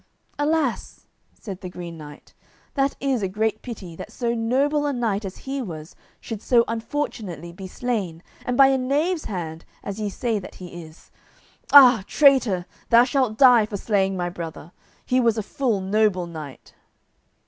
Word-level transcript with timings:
"Alas," 0.39 1.05
said 1.39 1.61
the 1.61 1.69
Green 1.69 1.95
Knight, 1.95 2.33
"that 2.73 2.95
is 2.99 3.23
great 3.27 3.61
pity 3.61 3.95
that 3.95 4.11
so 4.11 4.33
noble 4.33 4.87
a 4.87 4.93
knight 4.93 5.23
as 5.23 5.37
he 5.45 5.61
was 5.61 5.95
should 6.19 6.41
so 6.41 6.63
unfortunately 6.67 7.51
be 7.51 7.67
slain, 7.67 8.23
and 8.43 8.57
by 8.57 8.65
a 8.69 8.79
knave's 8.79 9.25
hand, 9.25 9.63
as 9.83 9.99
ye 9.99 10.09
say 10.09 10.39
that 10.39 10.55
he 10.55 10.81
is. 10.83 11.11
Ah! 11.71 12.03
traitor, 12.07 12.65
thou 12.89 13.03
shalt 13.03 13.37
die 13.37 13.67
for 13.67 13.77
slaying 13.77 14.17
my 14.17 14.27
brother; 14.27 14.71
he 15.05 15.19
was 15.19 15.37
a 15.37 15.43
full 15.43 15.81
noble 15.81 16.25
knight." 16.25 16.73